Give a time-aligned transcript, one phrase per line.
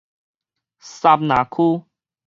[0.79, 1.85] 杉林區